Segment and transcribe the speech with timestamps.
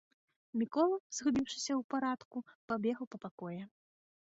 [0.61, 2.37] Мікола, згубіўшыся ў парадку,
[2.73, 3.61] пабегаў па пакоі.